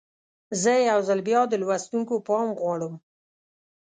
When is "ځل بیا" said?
1.07-1.41